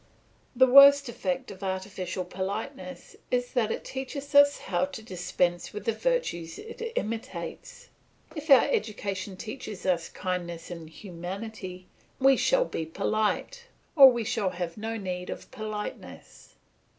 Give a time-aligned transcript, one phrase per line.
[0.55, 5.85] "The worst effect of artificial politeness is that it teaches us how to dispense with
[5.85, 7.89] the virtues it imitates.
[8.35, 11.85] If our education teaches us kindness and humanity,
[12.17, 16.55] we shall be polite, or we shall have no need of politeness.